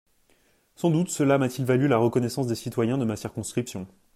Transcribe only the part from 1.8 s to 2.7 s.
la reconnaissance des